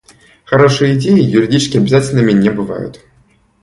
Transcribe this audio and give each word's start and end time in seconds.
Хорошие 0.45 0.97
идеи 0.97 1.21
юридически 1.21 1.77
обязательными 1.77 2.31
не 2.31 2.49
бывают. 2.49 3.01